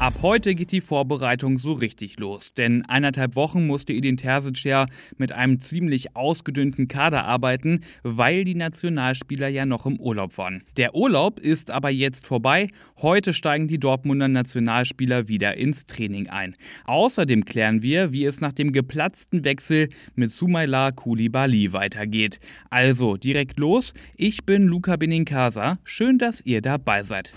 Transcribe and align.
Ab 0.00 0.14
heute 0.22 0.56
geht 0.56 0.72
die 0.72 0.80
Vorbereitung 0.80 1.56
so 1.56 1.72
richtig 1.72 2.18
los, 2.18 2.52
denn 2.52 2.84
eineinhalb 2.84 3.36
Wochen 3.36 3.66
musste 3.66 3.92
Edin 3.92 4.16
Terzic 4.16 4.64
ja 4.64 4.86
mit 5.18 5.30
einem 5.30 5.60
ziemlich 5.60 6.16
ausgedünnten 6.16 6.88
Kader 6.88 7.24
arbeiten, 7.24 7.80
weil 8.02 8.42
die 8.42 8.56
Nationalspieler 8.56 9.48
ja 9.48 9.66
noch 9.66 9.86
im 9.86 10.00
Urlaub 10.00 10.36
waren. 10.36 10.64
Der 10.76 10.96
Urlaub 10.96 11.38
ist 11.38 11.70
aber 11.70 11.90
jetzt 11.90 12.26
vorbei. 12.26 12.68
Heute 13.00 13.32
steigen 13.32 13.68
die 13.68 13.78
Dortmunder 13.78 14.26
Nationalspieler 14.26 15.28
wieder 15.28 15.56
ins 15.56 15.86
Training 15.86 16.28
ein. 16.28 16.56
Außerdem 16.86 17.44
klären 17.44 17.82
wir, 17.82 18.12
wie 18.12 18.24
es 18.24 18.40
nach 18.40 18.52
dem 18.52 18.72
geplatzten 18.72 19.44
Wechsel 19.44 19.90
mit 20.16 20.32
Sumaila 20.32 20.90
Koulibaly 20.90 21.72
weitergeht. 21.72 22.40
Also 22.68 23.16
direkt 23.16 23.60
los. 23.60 23.94
Ich 24.16 24.44
bin 24.44 24.64
Luca 24.64 24.96
Benincasa. 24.96 25.78
Schön, 25.84 26.18
dass 26.18 26.44
ihr 26.44 26.62
dabei 26.62 27.04
seid. 27.04 27.32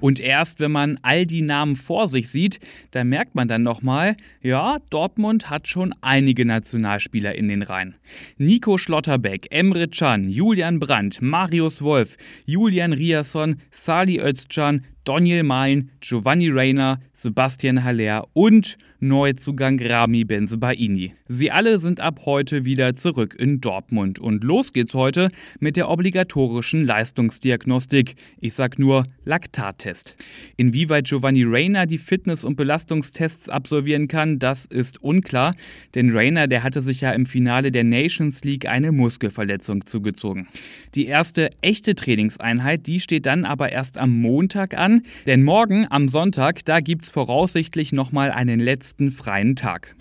Und 0.00 0.20
erst 0.20 0.60
wenn 0.60 0.72
man 0.72 0.98
all 1.02 1.26
die 1.26 1.42
Namen 1.42 1.76
vor 1.76 2.08
sich 2.08 2.28
sieht, 2.28 2.60
da 2.90 3.04
merkt 3.04 3.34
man 3.34 3.48
dann 3.48 3.62
nochmal, 3.62 4.16
ja, 4.42 4.78
Dortmund 4.90 5.50
hat 5.50 5.68
schon 5.68 5.94
einige 6.00 6.44
Nationalspieler 6.44 7.34
in 7.34 7.48
den 7.48 7.62
Reihen. 7.62 7.94
Nico 8.36 8.78
Schlotterbeck, 8.78 9.46
Emre 9.50 9.88
Can, 9.88 10.30
Julian 10.30 10.78
Brandt, 10.78 11.22
Marius 11.22 11.82
Wolf, 11.82 12.16
Julian 12.46 12.92
Riasson, 12.92 13.56
Sali 13.70 14.20
Özcan, 14.20 14.82
Daniel 15.06 15.44
Mein, 15.44 15.90
Giovanni 16.00 16.50
Reiner, 16.50 16.98
Sebastian 17.14 17.84
Haller 17.84 18.26
und 18.32 18.76
Neuzugang 18.98 19.78
Rami 19.80 20.24
Benzebaini. 20.24 21.12
Sie 21.28 21.50
alle 21.50 21.78
sind 21.80 22.00
ab 22.00 22.22
heute 22.24 22.64
wieder 22.64 22.96
zurück 22.96 23.36
in 23.38 23.60
Dortmund 23.60 24.18
und 24.18 24.42
los 24.42 24.72
geht's 24.72 24.94
heute 24.94 25.30
mit 25.60 25.76
der 25.76 25.90
obligatorischen 25.90 26.84
Leistungsdiagnostik. 26.84 28.16
Ich 28.40 28.54
sag 28.54 28.78
nur 28.78 29.04
Laktattest. 29.24 30.16
Inwieweit 30.56 31.08
Giovanni 31.08 31.44
Reiner 31.44 31.86
die 31.86 31.98
Fitness- 31.98 32.44
und 32.44 32.56
Belastungstests 32.56 33.48
absolvieren 33.48 34.08
kann, 34.08 34.38
das 34.38 34.66
ist 34.66 35.02
unklar, 35.02 35.54
denn 35.94 36.10
Reiner, 36.10 36.48
der 36.48 36.62
hatte 36.62 36.82
sich 36.82 37.02
ja 37.02 37.10
im 37.12 37.26
Finale 37.26 37.70
der 37.70 37.84
Nations 37.84 38.42
League 38.44 38.66
eine 38.66 38.92
Muskelverletzung 38.92 39.84
zugezogen. 39.84 40.48
Die 40.94 41.06
erste 41.06 41.50
echte 41.60 41.94
Trainingseinheit, 41.94 42.86
die 42.86 43.00
steht 43.00 43.26
dann 43.26 43.44
aber 43.44 43.70
erst 43.72 43.98
am 43.98 44.18
Montag 44.20 44.76
an, 44.76 44.95
denn 45.26 45.42
morgen 45.42 45.86
am 45.90 46.08
Sonntag, 46.08 46.64
da 46.64 46.80
gibt's 46.80 47.08
voraussichtlich 47.08 47.92
nochmal 47.92 48.30
einen 48.30 48.60
letzten 48.60 49.10
freien 49.10 49.56
Tag. 49.56 49.94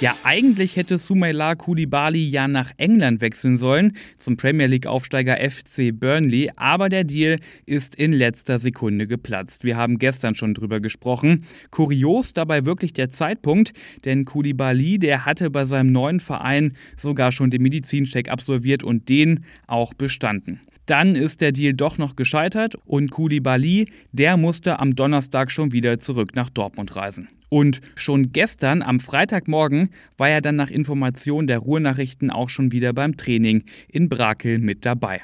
Ja, 0.00 0.16
eigentlich 0.24 0.74
hätte 0.74 0.98
Sumaila 0.98 1.54
Koulibaly 1.54 2.28
ja 2.28 2.48
nach 2.48 2.72
England 2.78 3.20
wechseln 3.20 3.56
sollen, 3.56 3.96
zum 4.18 4.36
Premier 4.36 4.66
League-Aufsteiger 4.66 5.36
FC 5.38 5.92
Burnley, 5.92 6.50
aber 6.56 6.88
der 6.88 7.04
Deal 7.04 7.38
ist 7.64 7.94
in 7.94 8.12
letzter 8.12 8.58
Sekunde 8.58 9.06
geplatzt. 9.06 9.62
Wir 9.62 9.76
haben 9.76 9.98
gestern 9.98 10.34
schon 10.34 10.52
drüber 10.52 10.80
gesprochen. 10.80 11.44
Kurios 11.70 12.32
dabei 12.32 12.64
wirklich 12.64 12.92
der 12.92 13.10
Zeitpunkt, 13.10 13.72
denn 14.04 14.24
Koulibaly, 14.24 14.98
der 14.98 15.24
hatte 15.26 15.48
bei 15.50 15.64
seinem 15.64 15.92
neuen 15.92 16.18
Verein 16.18 16.74
sogar 16.96 17.30
schon 17.30 17.50
den 17.50 17.62
Medizincheck 17.62 18.28
absolviert 18.28 18.82
und 18.82 19.08
den 19.08 19.44
auch 19.68 19.94
bestanden. 19.94 20.60
Dann 20.86 21.14
ist 21.14 21.40
der 21.40 21.52
Deal 21.52 21.72
doch 21.72 21.98
noch 21.98 22.16
gescheitert 22.16 22.74
und 22.84 23.12
Koulibaly, 23.12 23.86
der 24.10 24.36
musste 24.36 24.80
am 24.80 24.96
Donnerstag 24.96 25.52
schon 25.52 25.70
wieder 25.70 26.00
zurück 26.00 26.34
nach 26.34 26.50
Dortmund 26.50 26.96
reisen. 26.96 27.28
Und 27.54 27.80
schon 27.94 28.32
gestern, 28.32 28.82
am 28.82 28.98
Freitagmorgen, 28.98 29.90
war 30.16 30.28
er 30.28 30.40
dann 30.40 30.56
nach 30.56 30.72
Information 30.72 31.46
der 31.46 31.60
Ruhrnachrichten 31.60 32.32
auch 32.32 32.48
schon 32.48 32.72
wieder 32.72 32.92
beim 32.92 33.16
Training 33.16 33.62
in 33.86 34.08
Brakel 34.08 34.58
mit 34.58 34.84
dabei. 34.84 35.20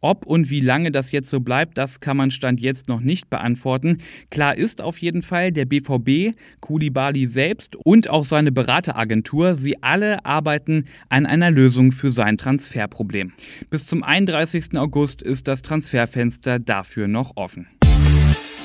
Ob 0.00 0.24
und 0.24 0.48
wie 0.48 0.60
lange 0.60 0.90
das 0.90 1.12
jetzt 1.12 1.28
so 1.28 1.40
bleibt, 1.40 1.76
das 1.76 2.00
kann 2.00 2.16
man 2.16 2.30
Stand 2.30 2.60
jetzt 2.60 2.88
noch 2.88 3.00
nicht 3.00 3.28
beantworten. 3.28 3.98
Klar 4.30 4.56
ist 4.56 4.80
auf 4.80 4.96
jeden 4.96 5.20
Fall, 5.20 5.52
der 5.52 5.66
BVB, 5.66 6.34
Kulibali 6.60 7.28
selbst 7.28 7.76
und 7.76 8.08
auch 8.08 8.24
seine 8.24 8.50
Berateragentur, 8.50 9.54
sie 9.54 9.82
alle 9.82 10.24
arbeiten 10.24 10.86
an 11.10 11.26
einer 11.26 11.50
Lösung 11.50 11.92
für 11.92 12.12
sein 12.12 12.38
Transferproblem. 12.38 13.34
Bis 13.68 13.86
zum 13.86 14.02
31. 14.02 14.78
August 14.78 15.20
ist 15.20 15.46
das 15.46 15.60
Transferfenster 15.60 16.60
dafür 16.60 17.08
noch 17.08 17.36
offen. 17.36 17.66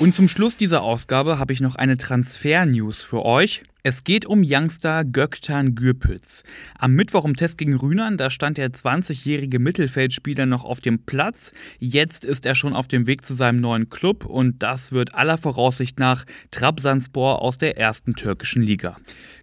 Und 0.03 0.14
zum 0.14 0.28
Schluss 0.28 0.58
dieser 0.58 0.81
Ausgabe 0.81 1.40
habe 1.40 1.53
ich 1.53 1.62
noch 1.62 1.75
eine 1.75 1.96
Transfer-News 1.96 3.02
für 3.02 3.24
euch. 3.24 3.64
Es 3.84 4.03
geht 4.03 4.25
um 4.25 4.44
Youngster 4.46 5.06
Göktan 5.06 5.75
Gürpütz. 5.75 6.44
Am 6.78 6.91
Mittwoch 6.91 7.24
im 7.24 7.38
Test 7.38 7.58
gegen 7.58 7.74
Rühnern, 7.74 8.18
da 8.18 8.30
stand 8.30 8.58
der 8.58 8.74
20-jährige 8.74 9.59
Mittelfeldspieler 9.59 10.46
noch 10.46 10.66
auf 10.66 10.81
dem 10.81 11.06
Platz. 11.06 11.53
Jetzt 11.80 12.25
ist 12.25 12.46
er 12.46 12.53
schon 12.56 12.74
auf 12.74 12.90
dem 12.90 13.08
Weg 13.08 13.25
zu 13.25 13.34
seinem 13.34 13.62
neuen 13.62 13.90
Club 13.90 14.25
und 14.25 14.62
das 14.62 14.91
wird 14.91 15.16
aller 15.16 15.38
Voraussicht 15.38 16.00
nach 16.00 16.25
Trabzonspor 16.52 17.41
aus 17.41 17.58
der 17.58 17.78
ersten 17.78 18.14
türkischen 18.14 18.62
Liga. 18.62 18.97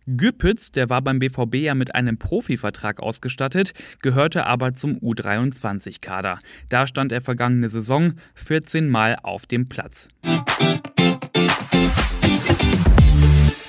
Gürpütz, 0.07 0.73
der 0.73 0.91
war 0.91 1.01
beim 1.01 1.21
BVB 1.21 1.55
ja 1.55 1.75
mit 1.75 1.95
einem 1.95 2.19
Profivertrag 2.19 3.01
ausgestattet, 3.01 3.73
gehörte 4.03 4.45
aber 4.45 4.75
zum 4.75 4.99
U23-Kader. 4.99 6.39
Da 6.69 6.87
stand 6.87 7.13
er 7.13 7.23
vergangene 7.23 7.71
Saison 7.71 8.13
14 8.35 8.91
Mal 8.91 9.17
auf 9.23 9.47
dem 9.47 9.71
Platz. 9.71 10.09
Bye. 10.61 10.90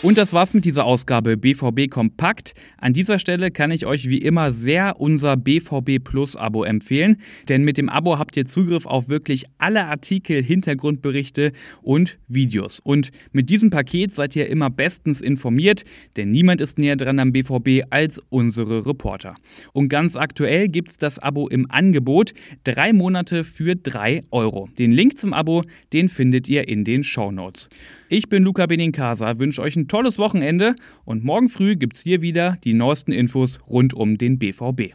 Und 0.04 0.18
das 0.18 0.34
war's 0.34 0.56
mit 0.56 0.66
dieser 0.66 0.86
Ausgabe 0.86 1.38
BVB 1.38 1.88
Kompakt. 1.88 2.56
An 2.80 2.92
dieser 2.92 3.20
Stelle 3.20 3.52
kann 3.52 3.70
ich 3.70 3.86
euch 3.86 4.10
wie 4.10 4.18
immer 4.18 4.52
sehr 4.52 5.00
unser 5.00 5.38
BVB 5.38 6.04
Plus 6.04 6.36
Abo 6.36 6.64
empfehlen, 6.64 7.18
denn 7.50 7.64
mit 7.64 7.78
dem 7.78 7.88
Abo 7.88 8.18
habt 8.18 8.36
ihr 8.36 8.48
Zugriff 8.48 8.88
auf 8.88 9.10
wirklich 9.10 9.46
alle 9.60 9.86
Artikel, 9.86 10.42
Hintergrundberichte 10.42 11.52
und 11.84 12.18
Videos. 12.28 12.80
Und 12.80 13.12
mit 13.32 13.52
diesem 13.52 13.70
Paket 13.70 14.16
seid 14.16 14.36
ihr 14.36 14.50
immer 14.50 14.72
bestens 14.72 15.22
informiert, 15.22 15.84
denn 16.18 16.32
niemand 16.32 16.62
ist 16.62 16.80
näher 16.80 16.96
dran 16.96 17.20
am 17.20 17.32
BVB 17.32 17.84
als 17.92 18.20
unsere 18.30 18.88
Reporter. 18.88 19.36
Und 19.72 19.90
ganz 19.90 20.16
aktuell 20.16 20.68
gibt's 20.68 20.98
das 20.98 21.20
Abo 21.20 21.48
im 21.48 21.70
Angebot, 21.70 22.34
drei 22.64 22.92
Monate 22.92 23.44
für 23.44 23.76
drei 23.76 24.24
Euro. 24.32 24.68
Den 24.80 24.94
Link 24.94 25.20
zum 25.20 25.32
Abo, 25.32 25.64
den 25.94 26.10
findet 26.10 26.50
ihr 26.50 26.68
in 26.68 26.86
den 26.86 27.04
Show 27.04 27.32
Notes. 27.32 27.70
Ich 28.10 28.28
bin 28.28 28.44
Luca 28.44 28.66
Benincasa, 28.66 29.40
wünsche 29.40 29.62
euch 29.62 29.78
ein 29.78 29.88
tolles 29.92 30.18
Wochenende 30.18 30.76
und 31.04 31.26
morgen 31.26 31.50
früh 31.50 31.76
gibt's 31.76 32.02
hier 32.02 32.22
wieder 32.22 32.58
die 32.64 32.74
neuesten 32.74 33.12
Infos 33.12 33.60
rund 33.68 33.94
um 33.94 34.18
den 34.18 34.40
BVB. 34.40 34.94